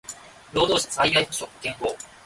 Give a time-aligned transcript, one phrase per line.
[0.51, 1.95] 労働者災害補償保険法